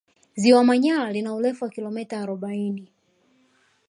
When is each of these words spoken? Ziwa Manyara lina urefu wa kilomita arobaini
Ziwa 0.35 0.63
Manyara 0.63 1.11
lina 1.11 1.33
urefu 1.35 1.63
wa 1.65 1.69
kilomita 1.69 2.19
arobaini 2.21 2.91